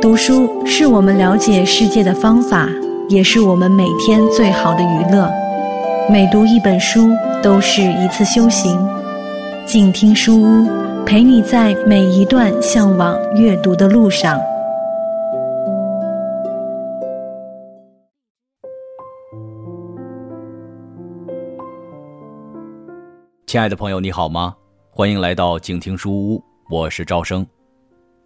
[0.00, 2.68] 读书是我们了解世界的方法，
[3.08, 5.30] 也是我们每天最好的娱乐。
[6.10, 7.10] 每读一本书，
[7.42, 8.78] 都是一次修行。
[9.66, 10.66] 静听书屋，
[11.04, 14.40] 陪你在每一段向往阅读的路上。
[23.46, 24.54] 亲爱的朋友，你好吗？
[24.90, 27.44] 欢迎来到静听书屋，我是赵生。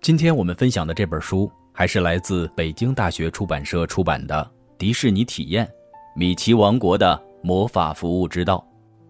[0.03, 1.51] 今天我们分享的这本书。
[1.73, 5.69] 还是来自北京大学出版社出版的《迪士尼体验：
[6.15, 8.65] 米奇王国的魔法服务之道》，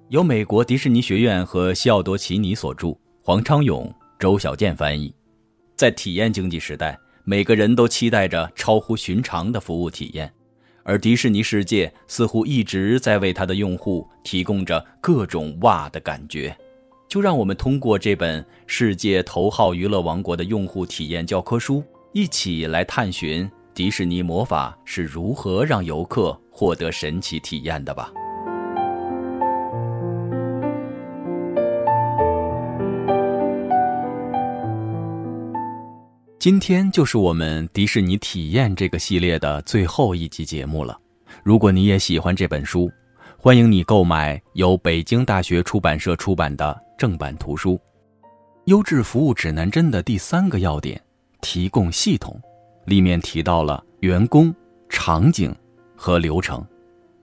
[0.08, 5.12] 由美国迪士尼学院和西奥多·奇尼所著，黄昌勇、周小健翻译。
[5.76, 10.32] 在体验经济时代，每个人都期待着超乎寻常的服务体验，
[10.84, 16.56] 而迪士尼世界似乎一直在为他的用户提供着各种哇的感觉。
[17.14, 21.80] 就让我们通过这本世界头号娱乐王国的用户体验教科书。
[22.10, 28.10] 一起来探寻迪士尼魔法是如何让游客获得神奇体验的吧。
[36.40, 40.98] 今天就是我们迪士尼体验这个系列的最后一集节目了。
[41.44, 42.90] 如果你也喜欢这本书，
[43.38, 47.72] 欢迎你购买由北京大学出版社出版的正版图书
[48.64, 51.00] 《优质服务指南针》的第三个要点。
[51.40, 52.40] 提供系统，
[52.86, 54.54] 里面提到了员工、
[54.88, 55.54] 场景
[55.94, 56.66] 和流程。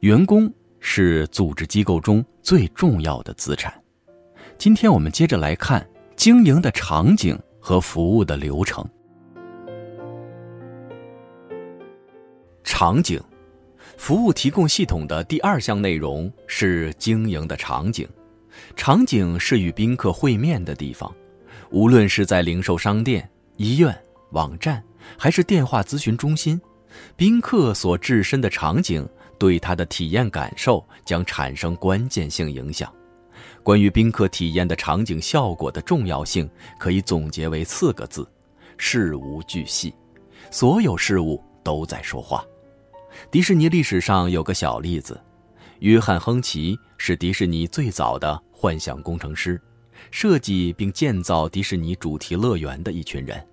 [0.02, 0.48] 员工
[0.80, 3.74] 是组织机构中最重要的资产。
[4.60, 5.84] 今天我们接着来看
[6.16, 8.88] 经营的场景和服务的流程。
[12.64, 13.20] 场景，
[13.98, 18.08] 服务提供系统的第二项内容是经营的场景。
[18.76, 21.14] 场景是与宾客会面的地方，
[21.70, 23.96] 无论是在零售商店、医院。
[24.32, 24.82] 网站
[25.18, 26.58] 还是电话咨询中心，
[27.18, 29.06] 宾客所置身的场景
[29.38, 32.90] 对他的体验感受将产生关键性影响。
[33.62, 38.26] 关于宾客体验的场景效果的重要性，可以总结为四个字：
[38.78, 39.94] 事无巨细。
[40.50, 42.42] 所有事物都在说话。
[43.30, 45.20] 迪士尼历史上有个小例子：
[45.80, 49.60] 约翰·亨奇是迪士尼最早的幻想工程师，
[50.12, 53.44] 设计并建造迪士尼主题乐园的一群人。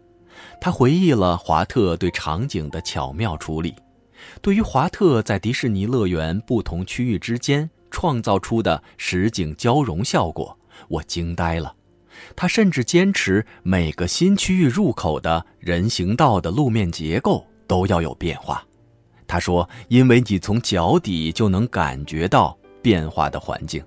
[0.60, 3.75] 他回忆了华特对场景的巧妙处理。
[4.42, 10.54] 对于华特在迪士尼乐园不同区域之间创造出的实景交融效果，
[10.87, 11.75] 我惊呆了。
[12.37, 18.62] 他甚至坚持每个新区域入口的人行道的路面结构都要有变化。
[19.26, 23.83] 他说：“因为你从脚底就能感觉到变化的环境。”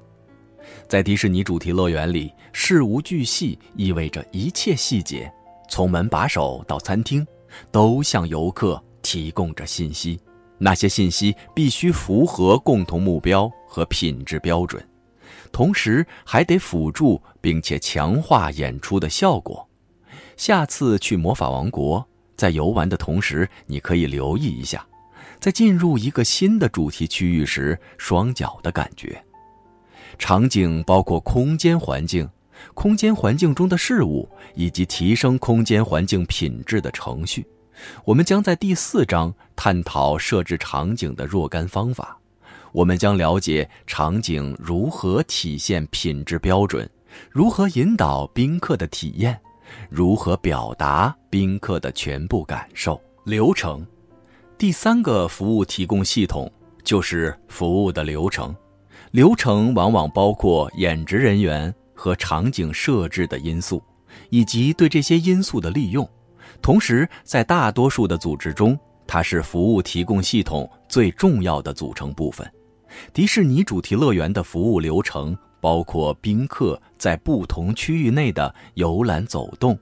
[0.88, 5.32] 在迪士尼主题乐园里，事无巨细意味着一切细节。
[5.70, 7.26] 从门把手到餐厅，
[7.72, 10.20] 都向游客提供着信息。
[10.58, 14.86] 那些信息必须符合共同目标和品质标准，
[15.52, 19.68] 同时还得辅助并且强化演出的效果。
[20.38, 24.86] 下次去魔法王国，在游玩的同时，你可以留意一下，
[25.42, 29.22] 在进入一个新的主题区域时，双脚的感觉。
[30.18, 32.30] 场景包括空间环境。
[32.76, 37.44] 空间环境中的事物以及提升空间环境品质的程序，
[38.06, 42.16] 我们将在第四章探讨设置场景的若干方法。
[42.72, 46.88] 我们将了解场景如何体现品质标准，
[47.32, 49.42] 如何引导宾客的体验，
[49.90, 53.02] 如何表达宾客的全部感受。
[53.26, 53.84] 流程，
[54.62, 56.48] 第三个服务提供系统
[56.84, 58.56] 就是服务的流程。
[59.10, 61.74] 流程往往包括演职人员。
[61.96, 63.82] 和场景设置的因素，
[64.30, 66.08] 以及对这些因素的利用。
[66.62, 68.78] 同时，在大多数的组织中，
[69.08, 72.48] 它是服务提供系统最重要的组成部分。
[73.14, 79.78] 迪士尼主题乐园的服务流程包括宾客在不同区域内的游览走动，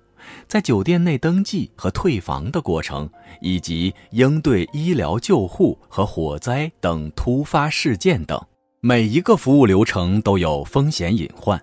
[0.48, 3.10] 在酒店内登记和退房的过程，
[3.42, 8.40] 以及应对医疗救护和火灾等突发事件等。
[8.82, 11.62] 每一个服务流程都有风险隐患。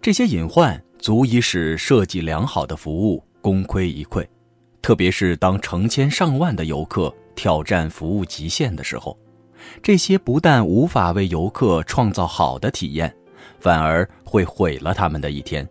[0.00, 4.26] 这些隐患足以使设计良好的服务功亏一篑，
[4.82, 9.16] 特别是当成千上万的游客挑战服务极限的时候，
[9.82, 13.14] 这些不但无法为游客创造好的体验，
[13.60, 15.68] 反而会毁了他们的一天。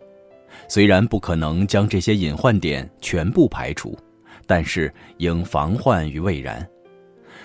[0.68, 3.98] 虽然不可能将这些隐患点全部排除，
[4.46, 6.64] 但是应防患于未然。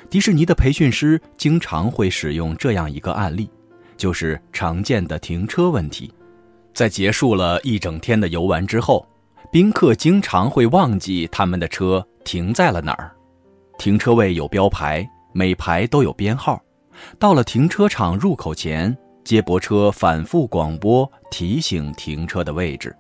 [0.09, 3.49] 迪士尼的培训师经常会使用这样一个案例，
[3.95, 6.13] 就是常见的停车问题。
[6.73, 9.07] 在结束了一整天的游玩之后，
[9.51, 13.15] 宾客经常会忘记他们的车停在了哪儿。
[13.77, 16.61] 停车位有标牌，每排都有编号。
[17.17, 22.95] 到了停车场入口前，接驳车反复广播提醒停车的位置。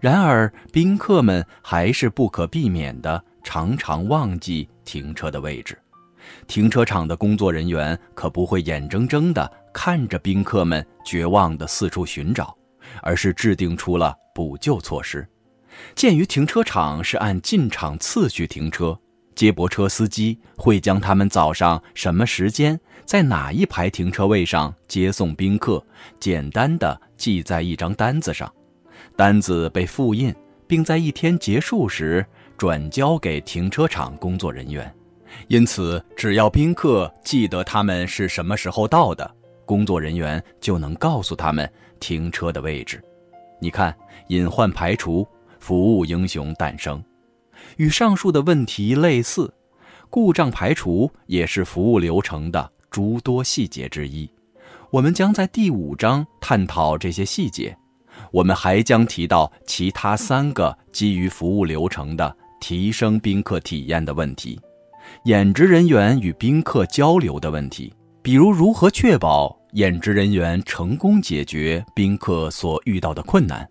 [0.00, 5.76] 然而，宾客们还是不可避免的常常忘记停车的位置。
[6.46, 12.56] 停车场的工作人员可不会眼睁睁地看着宾客们绝望地四处寻找，
[13.02, 15.26] 而是制定出了补救措施。
[15.94, 18.98] 鉴于停车场是按进场次序停车，
[19.34, 25.84] 接驳车司机会将他们早上什么时间在哪一排停车位上接送宾客，
[26.20, 28.52] 简单的记在一张单子上。
[29.16, 30.34] 单子被复印，
[30.66, 32.24] 并在一天结束时
[32.56, 34.92] 转交给停车场工作人员。
[35.48, 39.30] 因此，只要宾客记得他们是什么时候到的，
[39.66, 43.02] 工作人员就能告诉他们停车的位置。
[43.60, 43.94] 你看，
[44.28, 45.26] 隐患排除，
[45.58, 47.02] 服务英雄诞生。
[47.76, 49.52] 与上述的问题类似，
[50.08, 54.30] 故障排除也是服务流程的诸多细节之一。
[54.90, 57.76] 我们将在第五章探讨这些细节。
[58.30, 64.60] 我们还将提到其他三个基于服务流程的提升宾客体验的问题。
[65.24, 67.92] 演职人员与宾客交流的问题，
[68.22, 73.64] 比如如何确保演职人员成功解决宾客所遇到的困难；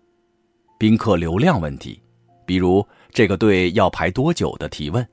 [0.78, 2.02] 宾客流量问题，
[2.44, 5.04] 比如这个队要排多久的提问；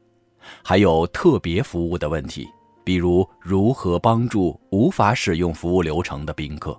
[0.64, 2.48] 还有特别服务的问题，
[2.84, 6.76] 比如如何帮助无法使用服务流程的宾客。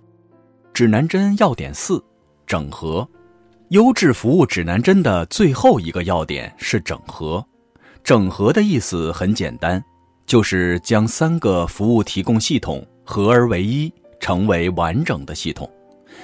[0.75, 2.03] 指南针要点四：
[2.47, 3.07] 整合。
[3.71, 7.45] 优质服务指南针的最后一个要点是整合。
[8.05, 9.83] 整合的意思很简单，
[10.25, 15.69] 就是将三个服务提供系统合而为一，成为完整的系统。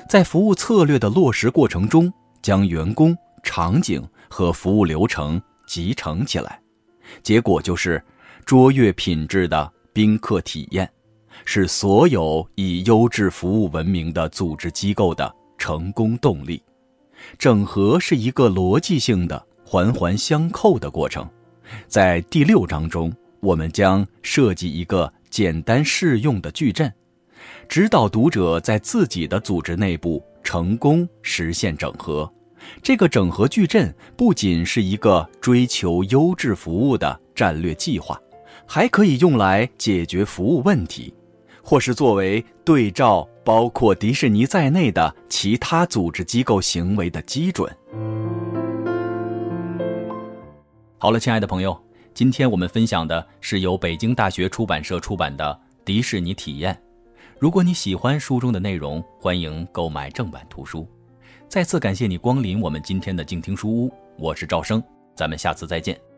[0.09, 6.61] 在服务策略的落实过程中，将员工、场景和服务流程集成起来，
[7.25, 8.03] 结果就是
[8.47, 10.89] 卓越品质的宾客体验，
[11.45, 16.61] 是所有以优质服务闻名的组织机构的成功动力。
[17.39, 21.25] 整合是一个逻辑性的、环环相扣的过程。
[21.87, 26.93] 在第六章中，我们将设计一个简单适用的矩阵，
[27.69, 32.29] 指导读者在自己的组织内部成功实现整合。
[32.83, 38.21] 这个整合矩阵不仅是一个追求优质服务的战略计划，
[38.67, 41.15] 还可以用来解决服务问题，
[41.63, 47.71] 或是作为对照包括迪士尼在内的其他组织机构行为的基准。
[50.99, 51.77] 好了，亲爱的朋友，
[52.15, 55.45] 今天我们分享的是由北京大学出版社出版的
[55.85, 56.75] 《迪士尼体验》。
[57.39, 60.87] 如果你喜欢书中的内容，欢迎购买正版图书。
[61.49, 64.81] 再次感谢你光临我们今天的静听书屋，我是赵生，
[65.17, 66.12] 咱们下次再见。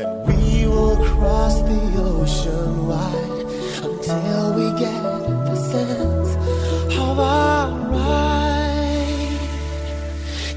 [0.00, 3.42] and we will cross the ocean wide
[3.88, 5.02] until we get
[5.48, 6.30] the sense
[6.96, 7.66] of our.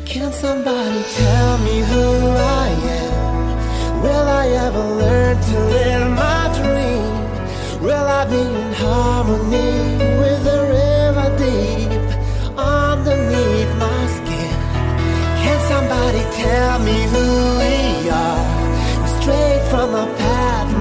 [0.09, 2.67] Can somebody tell me who I
[2.97, 4.01] am?
[4.01, 7.83] Will I ever learn to live my dream?
[7.83, 9.78] Will I be in harmony?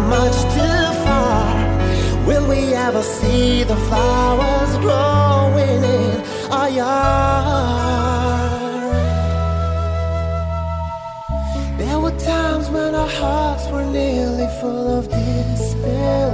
[0.08, 1.44] Much too far.
[2.26, 6.16] Will we ever see the flowers growing in
[6.50, 7.78] our yard?
[11.78, 16.30] There were times when our hearts were nearly full of despair.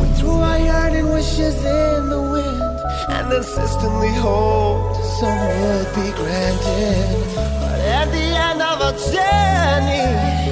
[0.00, 2.78] We threw our yearning wishes in the wind
[3.14, 7.34] and insistently hoped some would be granted.
[7.62, 10.49] But at the end of our journey,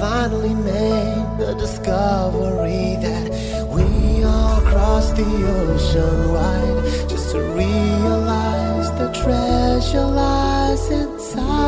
[0.00, 3.28] finally made the discovery that
[3.74, 11.67] we all crossed the ocean wide just to realize the treasure lies inside.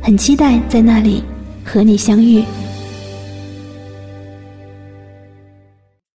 [0.00, 1.22] 很期待在那里
[1.64, 2.42] 和你相遇。